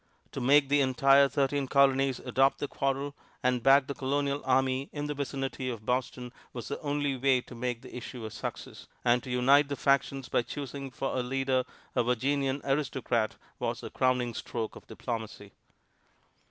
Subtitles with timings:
[0.31, 3.13] To make the entire thirteen Colonies adopt the quarrel
[3.43, 7.53] and back the Colonial army in the vicinity of Boston was the only way to
[7.53, 11.65] make the issue a success, and to unite the factions by choosing for a leader
[11.95, 15.51] a Virginian aristocrat was a crowning stroke of diplomacy.